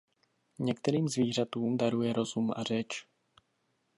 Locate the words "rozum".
2.13-2.51